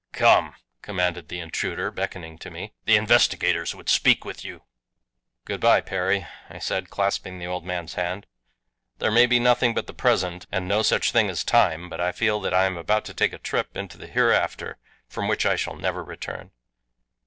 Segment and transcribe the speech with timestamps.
[0.13, 2.73] "Come!" commanded the intruder, beckoning to me.
[2.85, 4.63] "The investigators would speak with you."
[5.45, 8.25] "Good bye, Perry!" I said, clasping the old man's hand.
[8.97, 12.13] "There may be nothing but the present and no such thing as time, but I
[12.13, 15.55] feel that I am about to take a trip into the hereafter from which I
[15.55, 16.49] shall never return.